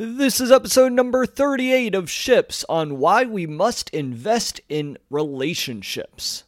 This 0.00 0.40
is 0.40 0.52
episode 0.52 0.92
number 0.92 1.26
38 1.26 1.92
of 1.92 2.08
Ships 2.08 2.64
on 2.68 2.98
why 2.98 3.24
we 3.24 3.48
must 3.48 3.90
invest 3.90 4.60
in 4.68 4.96
relationships. 5.10 6.44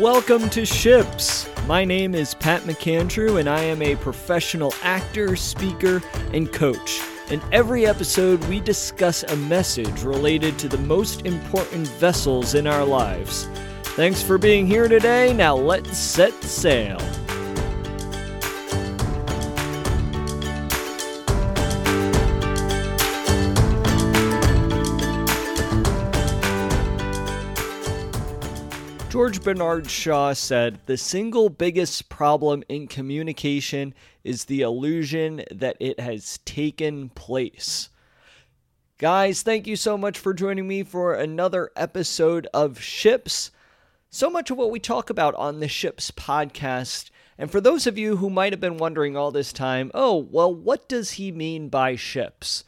Welcome 0.00 0.50
to 0.50 0.66
Ships. 0.66 1.48
My 1.68 1.84
name 1.84 2.16
is 2.16 2.34
Pat 2.34 2.62
McAndrew, 2.62 3.38
and 3.38 3.48
I 3.48 3.60
am 3.60 3.82
a 3.82 3.94
professional 3.94 4.74
actor, 4.82 5.36
speaker, 5.36 6.02
and 6.32 6.52
coach. 6.52 7.00
In 7.30 7.40
every 7.52 7.86
episode, 7.86 8.42
we 8.46 8.58
discuss 8.58 9.22
a 9.22 9.36
message 9.36 10.02
related 10.02 10.58
to 10.58 10.66
the 10.66 10.78
most 10.78 11.24
important 11.24 11.86
vessels 11.86 12.56
in 12.56 12.66
our 12.66 12.84
lives. 12.84 13.46
Thanks 13.94 14.22
for 14.22 14.38
being 14.38 14.66
here 14.66 14.88
today. 14.88 15.34
Now 15.34 15.54
let's 15.54 15.98
set 15.98 16.32
sail. 16.42 16.96
George 29.10 29.42
Bernard 29.42 29.90
Shaw 29.90 30.32
said, 30.32 30.78
The 30.86 30.96
single 30.96 31.50
biggest 31.50 32.08
problem 32.08 32.62
in 32.70 32.86
communication 32.86 33.92
is 34.24 34.46
the 34.46 34.62
illusion 34.62 35.44
that 35.50 35.76
it 35.80 36.00
has 36.00 36.38
taken 36.46 37.10
place. 37.10 37.90
Guys, 38.96 39.42
thank 39.42 39.66
you 39.66 39.76
so 39.76 39.98
much 39.98 40.18
for 40.18 40.32
joining 40.32 40.66
me 40.66 40.82
for 40.82 41.12
another 41.12 41.70
episode 41.76 42.48
of 42.54 42.80
Ships. 42.80 43.50
So 44.14 44.28
much 44.28 44.50
of 44.50 44.58
what 44.58 44.70
we 44.70 44.78
talk 44.78 45.08
about 45.08 45.34
on 45.36 45.60
the 45.60 45.68
Ships 45.68 46.10
podcast. 46.10 47.10
And 47.38 47.50
for 47.50 47.62
those 47.62 47.86
of 47.86 47.96
you 47.96 48.18
who 48.18 48.28
might 48.28 48.52
have 48.52 48.60
been 48.60 48.76
wondering 48.76 49.16
all 49.16 49.30
this 49.30 49.54
time, 49.54 49.90
oh, 49.94 50.28
well, 50.30 50.54
what 50.54 50.86
does 50.86 51.12
he 51.12 51.32
mean 51.32 51.70
by 51.70 51.96
ships? 51.96 52.62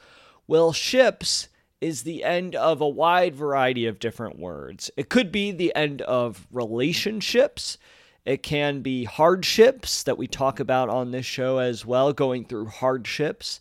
Well, 0.46 0.72
ships 0.72 1.48
is 1.82 2.04
the 2.04 2.24
end 2.24 2.54
of 2.54 2.80
a 2.80 2.88
wide 2.88 3.36
variety 3.36 3.84
of 3.84 3.98
different 3.98 4.38
words. 4.38 4.90
It 4.96 5.10
could 5.10 5.30
be 5.30 5.52
the 5.52 5.74
end 5.76 6.00
of 6.00 6.46
relationships. 6.50 7.76
It 8.24 8.42
can 8.42 8.80
be 8.80 9.04
hardships 9.04 10.02
that 10.04 10.16
we 10.16 10.26
talk 10.26 10.60
about 10.60 10.88
on 10.88 11.10
this 11.10 11.26
show 11.26 11.58
as 11.58 11.84
well, 11.84 12.14
going 12.14 12.46
through 12.46 12.68
hardships. 12.68 13.60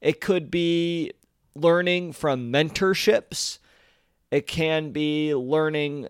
It 0.00 0.20
could 0.20 0.52
be 0.52 1.10
learning 1.56 2.12
from 2.12 2.52
mentorships. 2.52 3.58
It 4.30 4.46
can 4.46 4.92
be 4.92 5.34
learning 5.34 6.06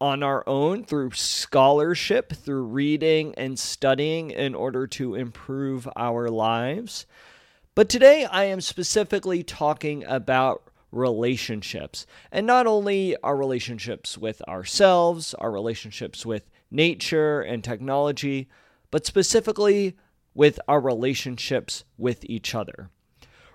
on 0.00 0.22
our 0.22 0.42
own 0.48 0.84
through 0.84 1.12
scholarship, 1.12 2.32
through 2.32 2.64
reading 2.64 3.34
and 3.36 3.58
studying 3.58 4.30
in 4.30 4.54
order 4.54 4.86
to 4.86 5.14
improve 5.14 5.88
our 5.96 6.28
lives. 6.28 7.06
But 7.74 7.88
today 7.88 8.24
I 8.24 8.44
am 8.44 8.60
specifically 8.60 9.42
talking 9.42 10.04
about 10.04 10.70
relationships. 10.92 12.06
And 12.30 12.46
not 12.46 12.66
only 12.66 13.16
our 13.22 13.36
relationships 13.36 14.16
with 14.16 14.40
ourselves, 14.42 15.34
our 15.34 15.50
relationships 15.50 16.24
with 16.24 16.50
nature 16.70 17.40
and 17.40 17.62
technology, 17.62 18.48
but 18.90 19.06
specifically 19.06 19.96
with 20.34 20.60
our 20.68 20.80
relationships 20.80 21.84
with 21.96 22.24
each 22.24 22.54
other. 22.54 22.90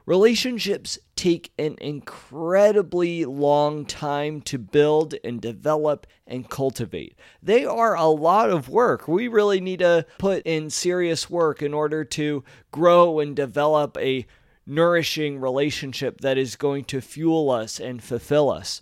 Relationships 0.09 0.97
take 1.15 1.53
an 1.59 1.75
incredibly 1.79 3.25
long 3.25 3.85
time 3.85 4.41
to 4.41 4.57
build 4.57 5.13
and 5.23 5.39
develop 5.39 6.07
and 6.25 6.49
cultivate. 6.49 7.15
They 7.43 7.63
are 7.63 7.95
a 7.95 8.07
lot 8.07 8.49
of 8.49 8.69
work. 8.69 9.07
We 9.07 9.27
really 9.27 9.61
need 9.61 9.81
to 9.81 10.07
put 10.17 10.41
in 10.47 10.71
serious 10.71 11.29
work 11.29 11.61
in 11.61 11.75
order 11.75 12.03
to 12.05 12.43
grow 12.71 13.19
and 13.19 13.35
develop 13.35 13.99
a 13.99 14.25
nourishing 14.65 15.39
relationship 15.39 16.21
that 16.21 16.39
is 16.39 16.55
going 16.55 16.85
to 16.85 17.01
fuel 17.01 17.51
us 17.51 17.79
and 17.79 18.01
fulfill 18.01 18.49
us. 18.49 18.81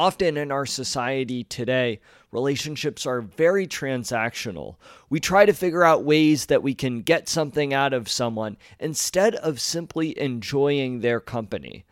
Often 0.00 0.38
in 0.38 0.50
our 0.50 0.64
society 0.64 1.44
today, 1.44 2.00
relationships 2.32 3.04
are 3.04 3.20
very 3.20 3.66
transactional. 3.66 4.76
We 5.10 5.20
try 5.20 5.44
to 5.44 5.52
figure 5.52 5.84
out 5.84 6.04
ways 6.04 6.46
that 6.46 6.62
we 6.62 6.72
can 6.72 7.02
get 7.02 7.28
something 7.28 7.74
out 7.74 7.92
of 7.92 8.08
someone 8.08 8.56
instead 8.78 9.34
of 9.34 9.60
simply 9.60 10.18
enjoying 10.18 11.00
their 11.00 11.20
company 11.20 11.84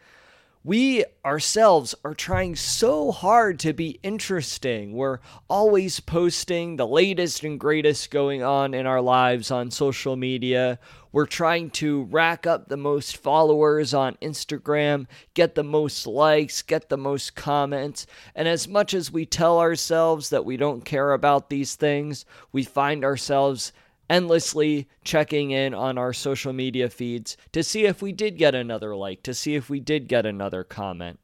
we 0.69 1.03
ourselves 1.25 1.95
are 2.05 2.12
trying 2.12 2.55
so 2.55 3.11
hard 3.11 3.59
to 3.59 3.73
be 3.73 3.99
interesting. 4.03 4.93
We're 4.93 5.19
always 5.49 5.99
posting 5.99 6.77
the 6.77 6.87
latest 6.87 7.43
and 7.43 7.59
greatest 7.59 8.11
going 8.11 8.43
on 8.43 8.75
in 8.75 8.84
our 8.84 9.01
lives 9.01 9.51
on 9.51 9.71
social 9.71 10.15
media. 10.15 10.78
We're 11.11 11.25
trying 11.25 11.71
to 11.71 12.03
rack 12.11 12.47
up 12.47 12.69
the 12.69 12.77
most 12.77 13.17
followers 13.17 13.95
on 13.95 14.19
Instagram, 14.21 15.07
get 15.33 15.55
the 15.55 15.65
most 15.65 16.07
likes, 16.07 16.61
get 16.61 16.91
the 16.91 16.99
most 16.99 17.34
comments. 17.34 18.07
And 18.34 18.47
as 18.47 18.69
much 18.69 18.93
as 18.93 19.11
we 19.11 19.25
tell 19.25 19.61
ourselves 19.61 20.28
that 20.28 20.45
we 20.45 20.59
don't 20.59 20.84
care 20.84 21.15
about 21.15 21.49
these 21.49 21.77
things, 21.77 22.27
we 22.53 22.62
find 22.62 23.07
ourselves 23.07 23.73
endlessly 24.09 24.89
checking 25.05 25.51
in 25.51 25.75
on 25.75 25.99
our 25.99 26.13
social 26.13 26.53
media 26.53 26.89
feeds 26.89 27.37
to 27.53 27.63
see 27.63 27.85
if 27.85 28.03
we 28.03 28.13
did 28.13 28.39
get 28.39 28.55
another 28.55 28.95
like, 28.97 29.23
to 29.23 29.35
see 29.35 29.55
if 29.55 29.69
we 29.69 29.81
did 29.81 30.09
get 30.09 30.27
another 30.27 30.65
comment. 30.65 31.19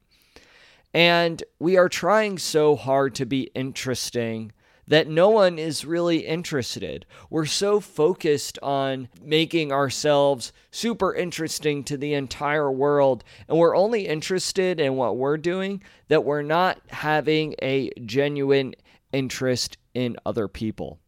And 0.93 1.43
we 1.59 1.77
are 1.77 1.89
trying 1.89 2.37
so 2.37 2.75
hard 2.75 3.15
to 3.15 3.25
be 3.25 3.51
interesting 3.53 4.53
that 4.87 5.07
no 5.07 5.29
one 5.29 5.57
is 5.57 5.85
really 5.85 6.19
interested. 6.19 7.05
We're 7.29 7.45
so 7.45 7.79
focused 7.79 8.59
on 8.61 9.09
making 9.21 9.71
ourselves 9.71 10.53
super 10.71 11.13
interesting 11.13 11.83
to 11.85 11.97
the 11.97 12.13
entire 12.13 12.71
world, 12.71 13.23
and 13.47 13.57
we're 13.57 13.75
only 13.75 14.07
interested 14.07 14.79
in 14.79 14.95
what 14.95 15.17
we're 15.17 15.37
doing 15.37 15.81
that 16.07 16.23
we're 16.23 16.43
not 16.43 16.79
having 16.89 17.55
a 17.61 17.89
genuine 18.05 18.75
interest 19.11 19.77
in 19.93 20.17
other 20.25 20.47
people. 20.47 20.99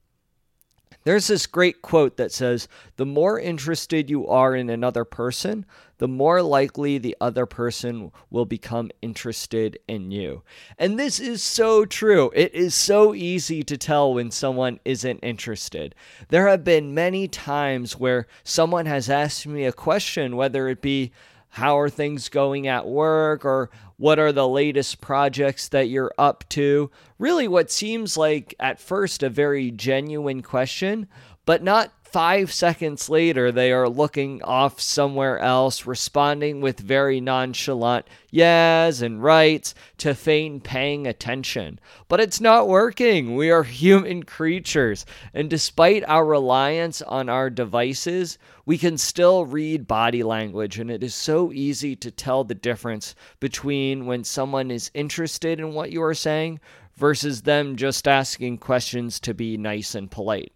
There's 1.07 1.27
this 1.27 1.47
great 1.47 1.81
quote 1.81 2.17
that 2.17 2.33
says, 2.33 2.67
The 2.97 3.05
more 3.05 3.39
interested 3.39 4.09
you 4.09 4.27
are 4.27 4.53
in 4.53 4.69
another 4.69 5.05
person, 5.05 5.65
the 5.99 6.07
more 6.09 6.41
likely 6.41 6.97
the 6.97 7.15
other 7.21 7.45
person 7.45 8.11
will 8.29 8.43
become 8.43 8.91
interested 9.01 9.79
in 9.87 10.11
you. 10.11 10.43
And 10.77 10.99
this 10.99 11.21
is 11.21 11.41
so 11.41 11.85
true. 11.85 12.29
It 12.35 12.53
is 12.53 12.75
so 12.75 13.15
easy 13.15 13.63
to 13.63 13.77
tell 13.77 14.15
when 14.15 14.31
someone 14.31 14.81
isn't 14.83 15.19
interested. 15.19 15.95
There 16.27 16.49
have 16.49 16.65
been 16.65 16.93
many 16.93 17.29
times 17.29 17.97
where 17.97 18.27
someone 18.43 18.85
has 18.85 19.09
asked 19.09 19.47
me 19.47 19.63
a 19.63 19.71
question, 19.71 20.35
whether 20.35 20.67
it 20.67 20.81
be, 20.81 21.13
how 21.57 21.79
are 21.79 21.89
things 21.89 22.29
going 22.29 22.67
at 22.67 22.85
work 22.87 23.43
or 23.43 23.71
what 23.97 24.19
are 24.19 24.31
the 24.31 24.47
latest 24.47 25.01
projects 25.01 25.69
that 25.69 25.89
you're 25.89 26.13
up 26.15 26.47
to? 26.49 26.91
Really, 27.17 27.47
what 27.47 27.71
seems 27.71 28.15
like 28.15 28.53
at 28.59 28.79
first 28.79 29.23
a 29.23 29.29
very 29.29 29.71
genuine 29.71 30.43
question, 30.43 31.07
but 31.47 31.63
not 31.63 31.96
five 32.11 32.51
seconds 32.51 33.09
later, 33.09 33.51
they 33.51 33.71
are 33.71 33.89
looking 33.89 34.41
off 34.43 34.79
somewhere 34.79 35.39
else, 35.39 35.85
responding 35.85 36.61
with 36.61 36.79
very 36.79 37.19
nonchalant 37.19 38.07
yes 38.31 39.01
and 39.01 39.21
rights 39.21 39.75
to 39.97 40.15
feign 40.15 40.59
paying 40.59 41.05
attention. 41.05 41.79
But 42.07 42.19
it's 42.19 42.39
not 42.39 42.67
working. 42.67 43.35
We 43.35 43.51
are 43.51 43.63
human 43.63 44.23
creatures. 44.23 45.05
And 45.33 45.49
despite 45.49 46.03
our 46.07 46.25
reliance 46.25 47.01
on 47.01 47.29
our 47.29 47.49
devices, 47.49 48.37
we 48.65 48.77
can 48.77 48.97
still 48.97 49.45
read 49.45 49.87
body 49.87 50.23
language. 50.23 50.79
And 50.79 50.89
it 50.89 51.03
is 51.03 51.13
so 51.13 51.51
easy 51.51 51.95
to 51.97 52.09
tell 52.09 52.43
the 52.43 52.55
difference 52.55 53.15
between 53.39 54.05
when 54.05 54.23
someone 54.23 54.71
is 54.71 54.91
interested 54.93 55.59
in 55.59 55.73
what 55.73 55.91
you 55.91 56.01
are 56.01 56.13
saying 56.13 56.59
versus 56.95 57.43
them 57.43 57.75
just 57.75 58.07
asking 58.07 58.57
questions 58.57 59.19
to 59.19 59.33
be 59.33 59.57
nice 59.57 59.93
and 59.93 60.09
polite 60.09 60.53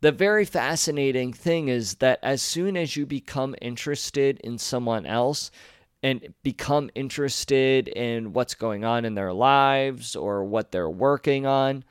the 0.00 0.12
very 0.12 0.44
fascinating 0.44 1.32
thing 1.32 1.68
is 1.68 1.96
that 1.96 2.20
as 2.22 2.40
soon 2.40 2.76
as 2.76 2.96
you 2.96 3.04
become 3.04 3.54
interested 3.60 4.38
in 4.40 4.58
someone 4.58 5.04
else 5.06 5.50
and 6.02 6.32
become 6.42 6.90
interested 6.94 7.88
in 7.88 8.32
what's 8.32 8.54
going 8.54 8.84
on 8.84 9.04
in 9.04 9.14
their 9.14 9.32
lives 9.32 10.14
or 10.14 10.44
what 10.44 10.70
they're 10.70 10.90
working 10.90 11.46
on, 11.46 11.84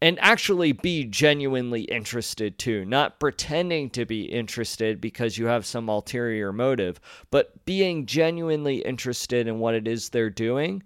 and 0.00 0.18
actually 0.20 0.72
be 0.72 1.04
genuinely 1.04 1.82
interested 1.82 2.58
too, 2.58 2.84
not 2.84 3.18
pretending 3.18 3.90
to 3.90 4.04
be 4.04 4.24
interested 4.24 5.00
because 5.00 5.38
you 5.38 5.46
have 5.46 5.66
some 5.66 5.88
ulterior 5.88 6.52
motive, 6.52 7.00
but 7.30 7.64
being 7.64 8.06
genuinely 8.06 8.76
interested 8.78 9.48
in 9.48 9.58
what 9.58 9.74
it 9.74 9.88
is 9.88 10.10
they're 10.10 10.30
doing 10.30 10.82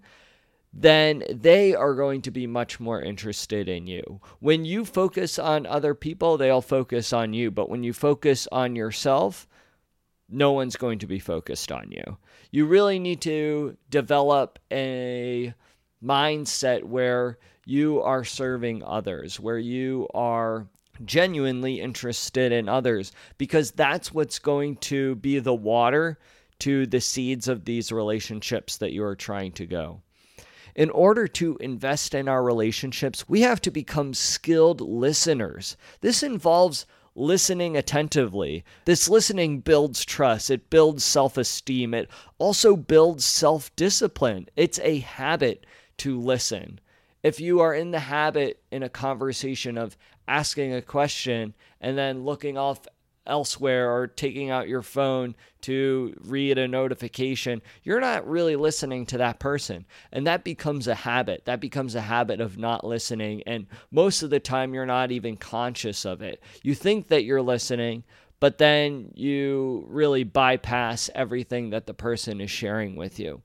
then 0.73 1.23
they 1.29 1.75
are 1.75 1.93
going 1.93 2.21
to 2.23 2.31
be 2.31 2.47
much 2.47 2.79
more 2.79 2.99
interested 2.99 3.69
in 3.69 3.85
you. 3.85 4.19
When 4.39 4.65
you 4.65 4.85
focus 4.85 5.37
on 5.37 5.67
other 5.67 5.93
people, 5.93 6.37
they'll 6.37 6.61
focus 6.61 7.13
on 7.13 7.33
you. 7.33 7.51
But 7.51 7.69
when 7.69 7.83
you 7.83 7.93
focus 7.93 8.47
on 8.51 8.75
yourself, 8.75 9.47
no 10.27 10.51
one's 10.51 10.75
going 10.75 10.99
to 10.99 11.07
be 11.07 11.19
focused 11.19 11.71
on 11.71 11.91
you. 11.91 12.17
You 12.49 12.65
really 12.65 12.97
need 12.97 13.21
to 13.21 13.77
develop 13.89 14.57
a 14.71 15.53
mindset 16.03 16.83
where 16.83 17.37
you 17.65 18.01
are 18.01 18.23
serving 18.23 18.83
others, 18.83 19.39
where 19.39 19.59
you 19.59 20.07
are 20.13 20.67
genuinely 21.05 21.81
interested 21.81 22.51
in 22.51 22.67
others, 22.67 23.11
because 23.37 23.71
that's 23.71 24.13
what's 24.13 24.39
going 24.39 24.77
to 24.77 25.15
be 25.15 25.39
the 25.39 25.53
water 25.53 26.19
to 26.59 26.85
the 26.85 27.01
seeds 27.01 27.47
of 27.47 27.65
these 27.65 27.91
relationships 27.91 28.77
that 28.77 28.93
you 28.93 29.03
are 29.03 29.15
trying 29.15 29.51
to 29.51 29.65
go. 29.65 30.02
In 30.75 30.89
order 30.89 31.27
to 31.27 31.57
invest 31.59 32.15
in 32.15 32.27
our 32.27 32.43
relationships, 32.43 33.29
we 33.29 33.41
have 33.41 33.61
to 33.61 33.71
become 33.71 34.13
skilled 34.13 34.81
listeners. 34.81 35.77
This 36.01 36.23
involves 36.23 36.85
listening 37.15 37.77
attentively. 37.77 38.63
This 38.85 39.07
listening 39.07 39.59
builds 39.59 40.03
trust, 40.03 40.49
it 40.49 40.69
builds 40.69 41.03
self 41.03 41.37
esteem, 41.37 41.93
it 41.93 42.09
also 42.39 42.75
builds 42.75 43.25
self 43.25 43.75
discipline. 43.75 44.47
It's 44.55 44.79
a 44.79 44.99
habit 44.99 45.65
to 45.97 46.19
listen. 46.19 46.79
If 47.21 47.39
you 47.39 47.59
are 47.59 47.73
in 47.73 47.91
the 47.91 47.99
habit 47.99 48.61
in 48.71 48.83
a 48.83 48.89
conversation 48.89 49.77
of 49.77 49.97
asking 50.27 50.73
a 50.73 50.81
question 50.81 51.53
and 51.79 51.97
then 51.97 52.25
looking 52.25 52.57
off 52.57 52.87
elsewhere 53.25 53.91
or 53.91 54.07
taking 54.07 54.49
out 54.49 54.67
your 54.67 54.81
phone 54.81 55.35
to 55.61 56.13
read 56.21 56.57
a 56.57 56.67
notification, 56.67 57.61
you're 57.83 57.99
not 57.99 58.27
really 58.27 58.55
listening 58.55 59.05
to 59.07 59.17
that 59.17 59.39
person. 59.39 59.85
And 60.11 60.27
that 60.27 60.43
becomes 60.43 60.87
a 60.87 60.95
habit. 60.95 61.45
That 61.45 61.59
becomes 61.59 61.95
a 61.95 62.01
habit 62.01 62.41
of 62.41 62.57
not 62.57 62.85
listening. 62.85 63.43
And 63.45 63.67
most 63.91 64.23
of 64.23 64.29
the 64.29 64.39
time, 64.39 64.73
you're 64.73 64.85
not 64.85 65.11
even 65.11 65.37
conscious 65.37 66.05
of 66.05 66.21
it. 66.21 66.41
You 66.63 66.75
think 66.75 67.07
that 67.07 67.23
you're 67.23 67.41
listening, 67.41 68.03
but 68.39 68.57
then 68.57 69.11
you 69.15 69.85
really 69.87 70.25
bypass 70.25 71.09
everything 71.15 71.69
that 71.69 71.87
the 71.87 71.93
person 71.93 72.41
is 72.41 72.51
sharing 72.51 72.95
with 72.95 73.19
you. 73.19 73.41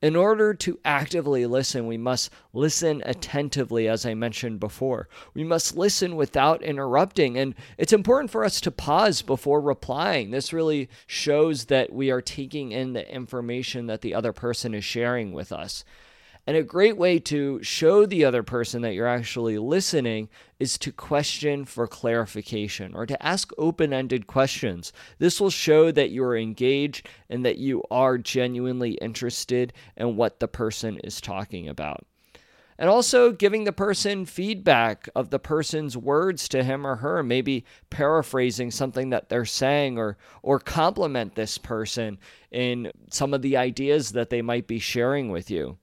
In 0.00 0.14
order 0.14 0.54
to 0.54 0.78
actively 0.84 1.44
listen, 1.44 1.88
we 1.88 1.96
must 1.96 2.30
listen 2.52 3.02
attentively, 3.04 3.88
as 3.88 4.06
I 4.06 4.14
mentioned 4.14 4.60
before. 4.60 5.08
We 5.34 5.42
must 5.42 5.76
listen 5.76 6.14
without 6.14 6.62
interrupting. 6.62 7.36
And 7.36 7.56
it's 7.76 7.92
important 7.92 8.30
for 8.30 8.44
us 8.44 8.60
to 8.60 8.70
pause 8.70 9.22
before 9.22 9.60
replying. 9.60 10.30
This 10.30 10.52
really 10.52 10.88
shows 11.08 11.64
that 11.64 11.92
we 11.92 12.12
are 12.12 12.22
taking 12.22 12.70
in 12.70 12.92
the 12.92 13.12
information 13.12 13.86
that 13.86 14.02
the 14.02 14.14
other 14.14 14.32
person 14.32 14.72
is 14.72 14.84
sharing 14.84 15.32
with 15.32 15.50
us. 15.50 15.84
And 16.48 16.56
a 16.56 16.62
great 16.62 16.96
way 16.96 17.18
to 17.18 17.62
show 17.62 18.06
the 18.06 18.24
other 18.24 18.42
person 18.42 18.80
that 18.80 18.94
you're 18.94 19.06
actually 19.06 19.58
listening 19.58 20.30
is 20.58 20.78
to 20.78 20.90
question 20.90 21.66
for 21.66 21.86
clarification 21.86 22.94
or 22.94 23.04
to 23.04 23.22
ask 23.22 23.52
open 23.58 23.92
ended 23.92 24.26
questions. 24.26 24.90
This 25.18 25.42
will 25.42 25.50
show 25.50 25.90
that 25.90 26.08
you 26.08 26.24
are 26.24 26.38
engaged 26.38 27.06
and 27.28 27.44
that 27.44 27.58
you 27.58 27.82
are 27.90 28.16
genuinely 28.16 28.92
interested 28.92 29.74
in 29.94 30.16
what 30.16 30.40
the 30.40 30.48
person 30.48 30.98
is 31.04 31.20
talking 31.20 31.68
about. 31.68 32.06
And 32.78 32.88
also 32.88 33.30
giving 33.30 33.64
the 33.64 33.72
person 33.72 34.24
feedback 34.24 35.06
of 35.14 35.28
the 35.28 35.38
person's 35.38 35.98
words 35.98 36.48
to 36.48 36.64
him 36.64 36.86
or 36.86 36.96
her, 36.96 37.22
maybe 37.22 37.66
paraphrasing 37.90 38.70
something 38.70 39.10
that 39.10 39.28
they're 39.28 39.44
saying 39.44 39.98
or 39.98 40.16
or 40.42 40.60
compliment 40.60 41.34
this 41.34 41.58
person 41.58 42.16
in 42.50 42.90
some 43.10 43.34
of 43.34 43.42
the 43.42 43.58
ideas 43.58 44.12
that 44.12 44.30
they 44.30 44.40
might 44.40 44.66
be 44.66 44.78
sharing 44.78 45.30
with 45.30 45.50
you. 45.50 45.76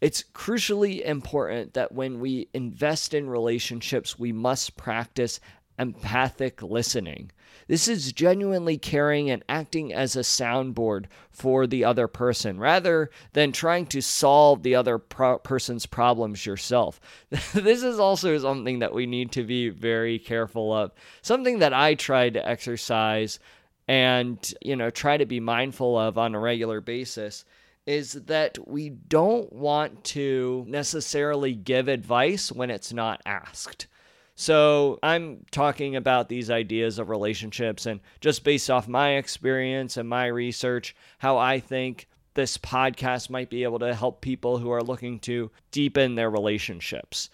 It's 0.00 0.24
crucially 0.34 1.02
important 1.04 1.74
that 1.74 1.92
when 1.92 2.20
we 2.20 2.48
invest 2.52 3.14
in 3.14 3.30
relationships, 3.30 4.18
we 4.18 4.32
must 4.32 4.76
practice 4.76 5.40
empathic 5.78 6.62
listening. 6.62 7.30
This 7.68 7.88
is 7.88 8.12
genuinely 8.12 8.78
caring 8.78 9.28
and 9.30 9.44
acting 9.48 9.92
as 9.92 10.14
a 10.14 10.20
soundboard 10.20 11.06
for 11.30 11.66
the 11.66 11.84
other 11.84 12.06
person 12.06 12.60
rather 12.60 13.10
than 13.32 13.50
trying 13.50 13.86
to 13.86 14.00
solve 14.00 14.62
the 14.62 14.74
other 14.76 14.98
pro- 14.98 15.38
person's 15.38 15.86
problems 15.86 16.46
yourself. 16.46 17.00
this 17.28 17.82
is 17.82 17.98
also 17.98 18.38
something 18.38 18.78
that 18.78 18.94
we 18.94 19.06
need 19.06 19.32
to 19.32 19.42
be 19.42 19.68
very 19.68 20.18
careful 20.18 20.72
of. 20.72 20.92
Something 21.22 21.58
that 21.58 21.72
I 21.72 21.94
try 21.94 22.30
to 22.30 22.46
exercise 22.46 23.40
and, 23.88 24.38
you 24.62 24.76
know, 24.76 24.90
try 24.90 25.16
to 25.16 25.26
be 25.26 25.40
mindful 25.40 25.98
of 25.98 26.18
on 26.18 26.34
a 26.34 26.40
regular 26.40 26.80
basis 26.80 27.44
is 27.86 28.12
that 28.12 28.58
we 28.66 28.90
don't 28.90 29.52
want 29.52 30.02
to 30.02 30.64
necessarily 30.68 31.54
give 31.54 31.88
advice 31.88 32.50
when 32.50 32.70
it's 32.70 32.92
not 32.92 33.22
asked. 33.24 33.86
So, 34.34 34.98
I'm 35.02 35.46
talking 35.50 35.96
about 35.96 36.28
these 36.28 36.50
ideas 36.50 36.98
of 36.98 37.08
relationships 37.08 37.86
and 37.86 38.00
just 38.20 38.44
based 38.44 38.68
off 38.70 38.86
my 38.86 39.14
experience 39.14 39.96
and 39.96 40.06
my 40.06 40.26
research, 40.26 40.94
how 41.18 41.38
I 41.38 41.58
think 41.58 42.06
this 42.34 42.58
podcast 42.58 43.30
might 43.30 43.48
be 43.48 43.62
able 43.62 43.78
to 43.78 43.94
help 43.94 44.20
people 44.20 44.58
who 44.58 44.70
are 44.70 44.82
looking 44.82 45.18
to 45.20 45.50
deepen 45.70 46.16
their 46.16 46.28
relationships. 46.28 47.30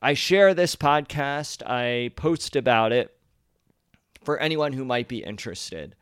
I 0.00 0.14
share 0.14 0.54
this 0.54 0.76
podcast, 0.76 1.62
I 1.66 2.12
post 2.14 2.54
about 2.54 2.92
it 2.92 3.16
for 4.22 4.38
anyone 4.38 4.72
who 4.72 4.84
might 4.84 5.08
be 5.08 5.24
interested. 5.24 5.96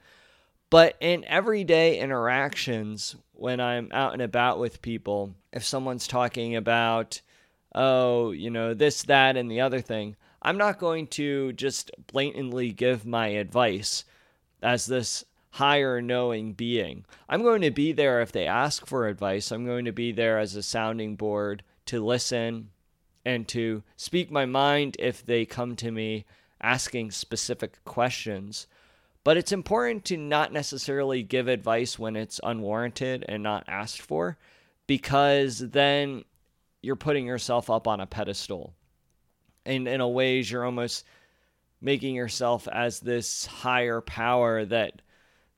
But 0.70 0.96
in 1.00 1.24
everyday 1.24 1.98
interactions, 1.98 3.16
when 3.32 3.60
I'm 3.60 3.88
out 3.92 4.12
and 4.12 4.22
about 4.22 4.60
with 4.60 4.82
people, 4.82 5.34
if 5.52 5.64
someone's 5.64 6.06
talking 6.06 6.54
about, 6.54 7.20
oh, 7.74 8.30
you 8.30 8.50
know, 8.50 8.72
this, 8.72 9.02
that, 9.04 9.36
and 9.36 9.50
the 9.50 9.60
other 9.60 9.80
thing, 9.80 10.14
I'm 10.42 10.56
not 10.56 10.78
going 10.78 11.08
to 11.08 11.52
just 11.54 11.90
blatantly 12.06 12.70
give 12.70 13.04
my 13.04 13.28
advice 13.28 14.04
as 14.62 14.86
this 14.86 15.24
higher 15.50 16.00
knowing 16.00 16.52
being. 16.52 17.04
I'm 17.28 17.42
going 17.42 17.62
to 17.62 17.70
be 17.70 17.92
there 17.92 18.20
if 18.20 18.30
they 18.30 18.46
ask 18.46 18.86
for 18.86 19.08
advice. 19.08 19.50
I'm 19.50 19.66
going 19.66 19.84
to 19.86 19.92
be 19.92 20.12
there 20.12 20.38
as 20.38 20.54
a 20.54 20.62
sounding 20.62 21.16
board 21.16 21.64
to 21.86 22.04
listen 22.04 22.70
and 23.24 23.46
to 23.48 23.82
speak 23.96 24.30
my 24.30 24.46
mind 24.46 24.96
if 24.98 25.26
they 25.26 25.44
come 25.44 25.74
to 25.76 25.90
me 25.90 26.24
asking 26.62 27.10
specific 27.10 27.84
questions. 27.84 28.66
But 29.22 29.36
it's 29.36 29.52
important 29.52 30.04
to 30.06 30.16
not 30.16 30.52
necessarily 30.52 31.22
give 31.22 31.48
advice 31.48 31.98
when 31.98 32.16
it's 32.16 32.40
unwarranted 32.42 33.24
and 33.28 33.42
not 33.42 33.64
asked 33.68 34.00
for, 34.00 34.38
because 34.86 35.58
then 35.58 36.24
you're 36.82 36.96
putting 36.96 37.26
yourself 37.26 37.68
up 37.68 37.86
on 37.86 38.00
a 38.00 38.06
pedestal. 38.06 38.74
And 39.66 39.86
in 39.86 40.00
a 40.00 40.08
ways, 40.08 40.50
you're 40.50 40.64
almost 40.64 41.04
making 41.80 42.14
yourself 42.14 42.66
as 42.68 43.00
this 43.00 43.46
higher 43.46 44.00
power 44.00 44.64
that 44.64 45.02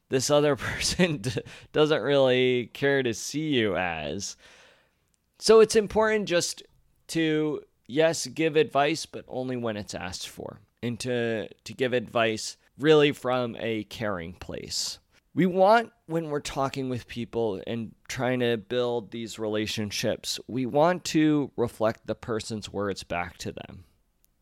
this 0.08 0.28
other 0.28 0.56
person 0.56 1.22
doesn't 1.72 2.02
really 2.02 2.70
care 2.74 3.02
to 3.02 3.14
see 3.14 3.54
you 3.54 3.76
as. 3.76 4.36
So 5.38 5.60
it's 5.60 5.76
important 5.76 6.28
just 6.28 6.62
to, 7.08 7.62
yes, 7.86 8.26
give 8.26 8.56
advice, 8.56 9.06
but 9.06 9.24
only 9.28 9.56
when 9.56 9.76
it's 9.76 9.94
asked 9.94 10.28
for, 10.28 10.60
and 10.82 10.98
to, 11.00 11.48
to 11.48 11.72
give 11.74 11.92
advice 11.92 12.56
really 12.78 13.12
from 13.12 13.56
a 13.58 13.84
caring 13.84 14.34
place. 14.34 14.98
We 15.34 15.46
want, 15.46 15.92
when 16.06 16.28
we're 16.28 16.40
talking 16.40 16.90
with 16.90 17.08
people 17.08 17.62
and 17.66 17.94
trying 18.06 18.40
to 18.40 18.58
build 18.58 19.10
these 19.10 19.38
relationships, 19.38 20.38
we 20.46 20.66
want 20.66 21.04
to 21.06 21.50
reflect 21.56 22.06
the 22.06 22.14
person's 22.14 22.70
words 22.70 23.02
back 23.02 23.38
to 23.38 23.52
them. 23.52 23.84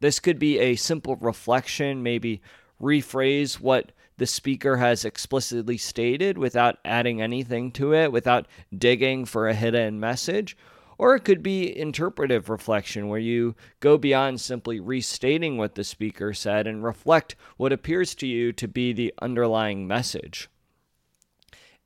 This 0.00 0.18
could 0.18 0.38
be 0.38 0.58
a 0.58 0.76
simple 0.76 1.16
reflection, 1.16 2.02
maybe 2.02 2.40
rephrase 2.80 3.60
what 3.60 3.92
the 4.16 4.26
speaker 4.26 4.76
has 4.78 5.04
explicitly 5.04 5.76
stated 5.76 6.36
without 6.36 6.78
adding 6.84 7.22
anything 7.22 7.70
to 7.72 7.94
it, 7.94 8.10
without 8.10 8.48
digging 8.76 9.24
for 9.24 9.48
a 9.48 9.54
hidden 9.54 10.00
message, 10.00 10.56
or 11.00 11.14
it 11.14 11.24
could 11.24 11.42
be 11.42 11.74
interpretive 11.78 12.50
reflection, 12.50 13.08
where 13.08 13.18
you 13.18 13.54
go 13.80 13.96
beyond 13.96 14.38
simply 14.38 14.78
restating 14.78 15.56
what 15.56 15.74
the 15.74 15.82
speaker 15.82 16.34
said 16.34 16.66
and 16.66 16.84
reflect 16.84 17.34
what 17.56 17.72
appears 17.72 18.14
to 18.14 18.26
you 18.26 18.52
to 18.52 18.68
be 18.68 18.92
the 18.92 19.14
underlying 19.22 19.88
message. 19.88 20.50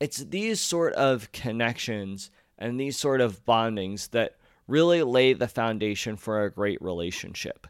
It's 0.01 0.25
these 0.25 0.61
sort 0.61 0.95
of 0.95 1.31
connections 1.31 2.33
and 2.59 2.81
these 2.81 2.97
sort 2.97 3.21
of 3.21 3.45
bondings 3.45 4.11
that 4.11 4.35
really 4.67 5.05
lay 5.05 5.33
the 5.33 5.47
foundation 5.47 6.17
for 6.17 6.43
a 6.43 6.51
great 6.51 6.83
relationship. 6.83 7.69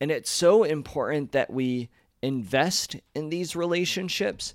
And 0.00 0.12
it's 0.12 0.30
so 0.30 0.62
important 0.62 1.32
that 1.32 1.52
we 1.52 1.90
invest 2.22 2.94
in 3.12 3.30
these 3.30 3.56
relationships 3.56 4.54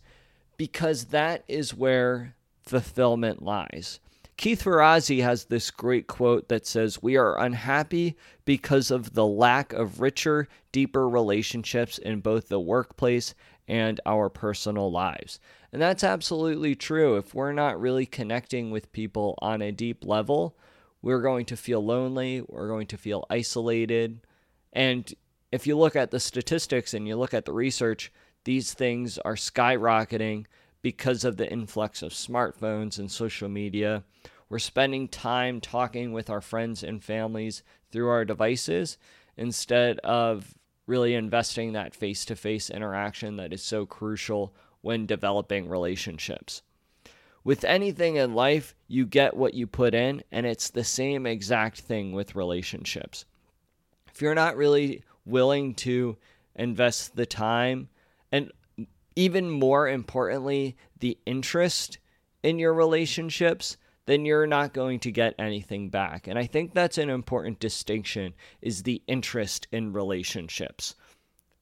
because 0.56 1.08
that 1.08 1.44
is 1.50 1.76
where 1.76 2.36
fulfillment 2.62 3.44
lies. 3.44 4.00
Keith 4.42 4.64
Ferrazzi 4.64 5.22
has 5.22 5.46
this 5.46 5.70
great 5.70 6.08
quote 6.08 6.50
that 6.50 6.66
says, 6.66 7.00
We 7.00 7.16
are 7.16 7.40
unhappy 7.40 8.18
because 8.44 8.90
of 8.90 9.14
the 9.14 9.28
lack 9.28 9.72
of 9.72 10.02
richer, 10.02 10.48
deeper 10.72 11.08
relationships 11.08 12.00
in 12.00 12.22
both 12.22 12.48
the 12.48 12.60
workplace 12.60 13.36
and 13.68 14.02
our 14.04 14.30
personal 14.30 14.92
lives. 14.92 15.40
And 15.72 15.80
that's 15.80 16.04
absolutely 16.04 16.74
true. 16.74 17.18
If 17.18 17.36
we're 17.36 17.54
not 17.54 17.80
really 17.80 18.08
connecting 18.08 18.72
with 18.72 18.92
people 18.92 19.38
on 19.44 19.62
a 19.62 19.72
deep 19.72 20.04
level, 20.04 20.58
we're 21.04 21.22
going 21.22 21.46
to 21.46 21.56
feel 21.56 21.86
lonely, 21.86 22.42
we're 22.48 22.68
going 22.68 22.88
to 22.88 22.98
feel 22.98 23.28
isolated. 23.30 24.22
And 24.74 25.14
if 25.52 25.68
you 25.68 25.78
look 25.78 25.96
at 25.96 26.10
the 26.10 26.20
statistics 26.20 26.96
and 26.96 27.08
you 27.08 27.16
look 27.16 27.36
at 27.36 27.46
the 27.46 27.54
research, 27.54 28.12
these 28.46 28.74
things 28.74 29.20
are 29.20 29.36
skyrocketing 29.36 30.48
because 30.82 31.24
of 31.24 31.38
the 31.38 31.52
influx 31.52 32.02
of 32.02 32.12
smartphones 32.12 32.98
and 33.00 33.12
social 33.12 33.50
media 33.50 34.04
We're 34.52 34.60
spending 34.60 35.08
time 35.08 35.62
talking 35.62 36.12
with 36.12 36.30
our 36.30 36.42
friends 36.42 36.84
and 36.84 37.02
families 37.02 37.64
through 37.90 38.10
our 38.10 38.26
devices 38.26 38.98
instead 39.38 39.98
of 40.00 40.56
really 40.86 41.14
investing 41.14 41.72
that 41.72 41.96
face 41.96 42.26
to 42.26 42.36
face 42.36 42.70
interaction 42.70 43.38
that 43.38 43.54
is 43.54 43.64
so 43.64 43.86
crucial 43.86 44.54
when 44.82 45.06
developing 45.06 45.70
relationships. 45.70 46.64
With 47.46 47.64
anything 47.64 48.18
in 48.18 48.36
life, 48.36 48.76
you 48.90 49.06
get 49.06 49.38
what 49.38 49.54
you 49.54 49.68
put 49.68 49.94
in, 49.94 50.22
and 50.34 50.46
it's 50.46 50.70
the 50.70 50.84
same 50.84 51.26
exact 51.26 51.80
thing 51.80 52.12
with 52.12 52.36
relationships. 52.36 53.24
If 54.14 54.22
you're 54.22 54.36
not 54.36 54.58
really 54.58 55.02
willing 55.26 55.76
to 55.76 56.18
invest 56.58 57.16
the 57.16 57.26
time 57.26 57.88
and 58.34 58.52
even 59.16 59.50
more 59.50 59.88
importantly, 59.88 60.76
the 61.00 61.18
interest 61.26 61.98
in 62.44 62.60
your 62.60 62.74
relationships, 62.74 63.78
then 64.06 64.26
you're 64.26 64.48
not 64.48 64.74
going 64.74 65.00
to 65.00 65.12
get 65.12 65.36
anything 65.38 65.90
back. 65.90 66.28
And 66.28 66.38
I 66.38 66.46
think 66.46 66.74
that's 66.74 66.98
an 66.98 67.10
important 67.10 67.60
distinction 67.60 68.34
is 68.62 68.84
the 68.84 69.02
interest 69.08 69.68
in 69.72 69.94
relationships. 69.94 70.96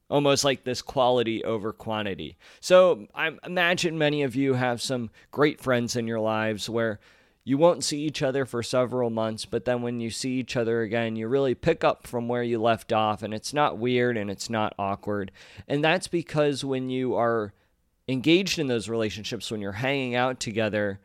Almost 0.09 0.43
like 0.43 0.63
this 0.63 0.81
quality 0.81 1.43
over 1.43 1.71
quantity. 1.71 2.37
So 2.61 3.07
I 3.13 3.31
imagine 3.45 3.97
many 3.97 4.23
of 4.23 4.35
you 4.35 4.55
have 4.55 4.81
some 4.81 5.11
great 5.29 5.61
friends 5.61 5.95
in 5.95 6.07
your 6.07 6.19
lives 6.19 6.69
where 6.69 6.99
you 7.43 7.57
won't 7.57 7.83
see 7.83 8.01
each 8.01 8.21
other 8.21 8.45
for 8.45 8.61
several 8.61 9.09
months, 9.09 9.45
but 9.45 9.65
then 9.65 9.81
when 9.81 9.99
you 9.99 10.09
see 10.09 10.33
each 10.33 10.55
other 10.55 10.81
again, 10.81 11.15
you 11.15 11.27
really 11.27 11.55
pick 11.55 11.83
up 11.83 12.05
from 12.05 12.27
where 12.27 12.43
you 12.43 12.61
left 12.61 12.93
off, 12.93 13.23
and 13.23 13.33
it's 13.33 13.53
not 13.53 13.77
weird 13.77 14.17
and 14.17 14.29
it's 14.29 14.49
not 14.49 14.75
awkward. 14.77 15.31
And 15.67 15.83
that's 15.83 16.07
because 16.07 16.63
when 16.63 16.89
you 16.89 17.15
are 17.15 17.53
engaged 18.07 18.59
in 18.59 18.67
those 18.67 18.89
relationships, 18.89 19.49
when 19.49 19.61
you're 19.61 19.71
hanging 19.73 20.15
out 20.15 20.39
together, 20.39 20.99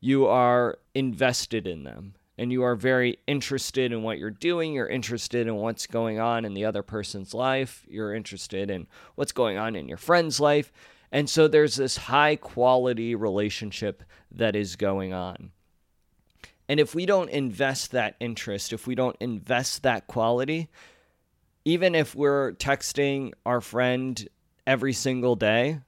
you 0.00 0.26
are 0.26 0.78
invested 0.94 1.66
in 1.66 1.84
them 1.84 2.14
and 2.36 2.50
you 2.50 2.62
are 2.64 2.74
very 2.74 3.18
interested 3.26 3.92
in 3.92 4.02
what 4.02 4.18
you're 4.18 4.30
doing. 4.30 4.72
You're 4.72 4.88
interested 4.88 5.46
in 5.46 5.54
what's 5.56 5.86
going 5.86 6.18
on 6.18 6.44
in 6.44 6.54
the 6.54 6.64
other 6.64 6.82
person's 6.82 7.34
life. 7.34 7.86
You're 7.88 8.14
interested 8.14 8.70
in 8.70 8.86
what's 9.14 9.32
going 9.32 9.58
on 9.58 9.76
in 9.76 9.88
your 9.88 9.98
friend's 9.98 10.40
life. 10.40 10.72
And 11.12 11.28
so 11.28 11.46
there's 11.46 11.76
this 11.76 11.96
high 11.96 12.36
quality 12.36 13.14
relationship 13.14 14.02
that 14.32 14.56
is 14.56 14.76
going 14.76 15.12
on. 15.12 15.50
And 16.72 16.80
if 16.80 16.94
we 16.94 17.04
don't 17.04 17.28
invest 17.28 17.90
that 17.90 18.16
interest, 18.18 18.72
if 18.72 18.86
we 18.86 18.94
don't 18.94 19.18
invest 19.20 19.82
that 19.82 20.06
quality, 20.06 20.70
even 21.66 21.94
if 21.94 22.14
we're 22.14 22.52
texting 22.52 23.32
our 23.44 23.60
friend 23.60 24.26
every 24.66 24.94
single 24.94 25.36
day, 25.36 25.80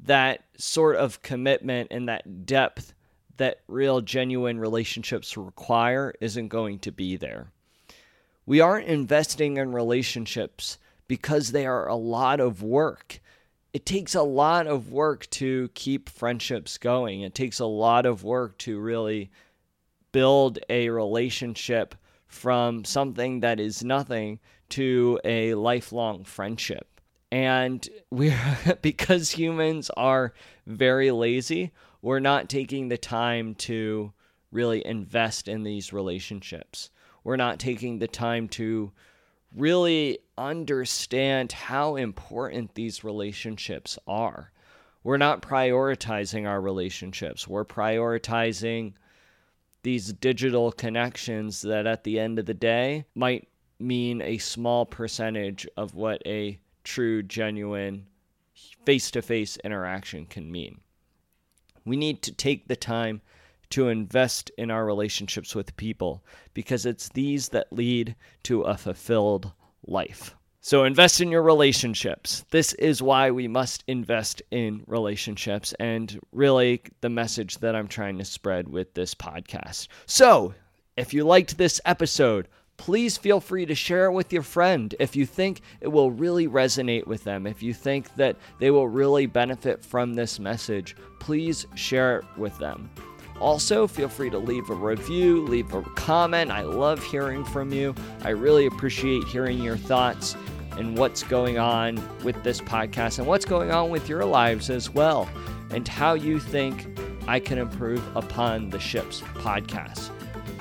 that 0.00 0.42
sort 0.58 0.96
of 0.96 1.22
commitment 1.22 1.92
and 1.92 2.08
that 2.08 2.46
depth 2.46 2.94
that 3.36 3.60
real 3.68 4.00
genuine 4.00 4.58
relationships 4.58 5.36
require 5.36 6.12
isn't 6.20 6.48
going 6.48 6.80
to 6.80 6.90
be 6.90 7.16
there. 7.16 7.52
We 8.44 8.60
aren't 8.60 8.88
investing 8.88 9.56
in 9.56 9.70
relationships 9.70 10.78
because 11.06 11.52
they 11.52 11.64
are 11.64 11.86
a 11.86 11.94
lot 11.94 12.40
of 12.40 12.60
work. 12.60 13.20
It 13.72 13.86
takes 13.86 14.16
a 14.16 14.24
lot 14.24 14.66
of 14.66 14.90
work 14.90 15.30
to 15.30 15.70
keep 15.74 16.08
friendships 16.08 16.76
going. 16.76 17.20
It 17.20 17.36
takes 17.36 17.60
a 17.60 17.66
lot 17.66 18.04
of 18.04 18.24
work 18.24 18.58
to 18.58 18.80
really 18.80 19.30
build 20.12 20.58
a 20.68 20.88
relationship 20.88 21.94
from 22.26 22.84
something 22.84 23.40
that 23.40 23.60
is 23.60 23.84
nothing 23.84 24.38
to 24.70 25.20
a 25.24 25.54
lifelong 25.54 26.24
friendship. 26.24 27.00
And 27.30 27.86
we're 28.10 28.58
because 28.82 29.30
humans 29.30 29.90
are 29.96 30.32
very 30.66 31.10
lazy, 31.10 31.72
we're 32.00 32.20
not 32.20 32.48
taking 32.48 32.88
the 32.88 32.98
time 32.98 33.54
to 33.56 34.12
really 34.50 34.84
invest 34.86 35.48
in 35.48 35.62
these 35.62 35.92
relationships. 35.92 36.90
We're 37.24 37.36
not 37.36 37.58
taking 37.58 37.98
the 37.98 38.08
time 38.08 38.48
to 38.50 38.92
really 39.54 40.18
understand 40.36 41.52
how 41.52 41.96
important 41.96 42.74
these 42.74 43.04
relationships 43.04 43.98
are. 44.06 44.52
We're 45.04 45.16
not 45.18 45.42
prioritizing 45.42 46.46
our 46.46 46.60
relationships. 46.60 47.46
We're 47.46 47.64
prioritizing 47.64 48.94
these 49.82 50.12
digital 50.12 50.72
connections 50.72 51.62
that 51.62 51.86
at 51.86 52.04
the 52.04 52.18
end 52.18 52.38
of 52.38 52.46
the 52.46 52.54
day 52.54 53.04
might 53.14 53.48
mean 53.78 54.22
a 54.22 54.38
small 54.38 54.86
percentage 54.86 55.66
of 55.76 55.94
what 55.94 56.22
a 56.24 56.58
true, 56.84 57.22
genuine, 57.22 58.06
face 58.84 59.10
to 59.10 59.22
face 59.22 59.56
interaction 59.64 60.26
can 60.26 60.50
mean. 60.50 60.80
We 61.84 61.96
need 61.96 62.22
to 62.22 62.32
take 62.32 62.68
the 62.68 62.76
time 62.76 63.22
to 63.70 63.88
invest 63.88 64.50
in 64.58 64.70
our 64.70 64.84
relationships 64.84 65.54
with 65.54 65.76
people 65.76 66.22
because 66.54 66.86
it's 66.86 67.08
these 67.08 67.48
that 67.48 67.72
lead 67.72 68.14
to 68.44 68.62
a 68.62 68.76
fulfilled 68.76 69.52
life. 69.86 70.36
So 70.64 70.84
invest 70.84 71.20
in 71.20 71.32
your 71.32 71.42
relationships. 71.42 72.44
This 72.52 72.72
is 72.74 73.02
why 73.02 73.32
we 73.32 73.48
must 73.48 73.82
invest 73.88 74.42
in 74.52 74.84
relationships 74.86 75.74
and 75.80 76.20
really 76.30 76.82
the 77.00 77.08
message 77.08 77.58
that 77.58 77.74
I'm 77.74 77.88
trying 77.88 78.16
to 78.18 78.24
spread 78.24 78.68
with 78.68 78.94
this 78.94 79.12
podcast. 79.12 79.88
So, 80.06 80.54
if 80.96 81.12
you 81.12 81.24
liked 81.24 81.58
this 81.58 81.80
episode, 81.84 82.46
please 82.76 83.16
feel 83.16 83.40
free 83.40 83.66
to 83.66 83.74
share 83.74 84.04
it 84.04 84.12
with 84.12 84.32
your 84.32 84.42
friend 84.42 84.94
if 85.00 85.16
you 85.16 85.26
think 85.26 85.62
it 85.80 85.88
will 85.88 86.12
really 86.12 86.46
resonate 86.46 87.08
with 87.08 87.24
them. 87.24 87.44
If 87.44 87.60
you 87.60 87.74
think 87.74 88.14
that 88.14 88.36
they 88.60 88.70
will 88.70 88.86
really 88.86 89.26
benefit 89.26 89.84
from 89.84 90.14
this 90.14 90.38
message, 90.38 90.94
please 91.18 91.66
share 91.74 92.20
it 92.20 92.24
with 92.36 92.56
them. 92.58 92.88
Also, 93.40 93.88
feel 93.88 94.08
free 94.08 94.30
to 94.30 94.38
leave 94.38 94.70
a 94.70 94.74
review, 94.74 95.44
leave 95.44 95.74
a 95.74 95.82
comment. 95.82 96.52
I 96.52 96.62
love 96.62 97.02
hearing 97.02 97.44
from 97.44 97.72
you. 97.72 97.92
I 98.22 98.28
really 98.30 98.66
appreciate 98.66 99.24
hearing 99.24 99.60
your 99.60 99.76
thoughts 99.76 100.36
and 100.78 100.96
what's 100.98 101.22
going 101.22 101.58
on 101.58 102.02
with 102.22 102.42
this 102.42 102.60
podcast 102.60 103.18
and 103.18 103.26
what's 103.26 103.44
going 103.44 103.70
on 103.70 103.90
with 103.90 104.08
your 104.08 104.24
lives 104.24 104.70
as 104.70 104.90
well, 104.90 105.28
and 105.70 105.86
how 105.86 106.14
you 106.14 106.38
think 106.38 106.86
I 107.26 107.40
can 107.40 107.58
improve 107.58 108.04
upon 108.16 108.70
the 108.70 108.80
Ships 108.80 109.20
podcast. 109.34 110.10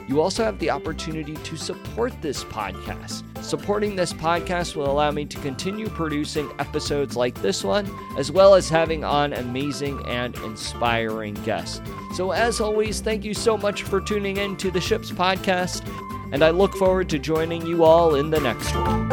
You 0.07 0.19
also 0.19 0.43
have 0.43 0.59
the 0.59 0.69
opportunity 0.69 1.35
to 1.35 1.55
support 1.55 2.13
this 2.21 2.43
podcast. 2.43 3.23
Supporting 3.41 3.95
this 3.95 4.11
podcast 4.11 4.75
will 4.75 4.91
allow 4.91 5.09
me 5.09 5.25
to 5.25 5.39
continue 5.39 5.87
producing 5.87 6.51
episodes 6.59 7.15
like 7.15 7.41
this 7.41 7.63
one, 7.63 7.89
as 8.17 8.29
well 8.29 8.53
as 8.53 8.67
having 8.67 9.05
on 9.05 9.31
amazing 9.31 10.05
and 10.07 10.35
inspiring 10.39 11.35
guests. 11.45 11.81
So, 12.15 12.31
as 12.31 12.59
always, 12.59 12.99
thank 12.99 13.23
you 13.23 13.33
so 13.33 13.57
much 13.57 13.83
for 13.83 14.01
tuning 14.01 14.35
in 14.35 14.57
to 14.57 14.69
the 14.69 14.81
Ships 14.81 15.11
podcast, 15.11 15.87
and 16.33 16.43
I 16.43 16.49
look 16.49 16.73
forward 16.75 17.07
to 17.09 17.17
joining 17.17 17.65
you 17.65 17.85
all 17.85 18.15
in 18.15 18.31
the 18.31 18.39
next 18.41 18.75
one. 18.75 19.10